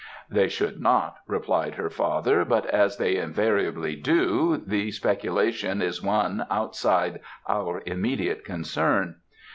"They 0.31 0.47
should 0.49 0.81
not," 0.81 1.17
replied 1.27 1.75
her 1.75 1.91
father; 1.91 2.43
"but 2.43 2.65
as 2.65 2.97
they 2.97 3.17
invariably 3.17 3.95
do, 3.95 4.57
the 4.65 4.89
speculation 4.89 5.79
is 5.79 6.01
one 6.01 6.47
outside 6.49 7.19
our 7.47 7.83
immediate 7.85 8.43
concern. 8.43 9.17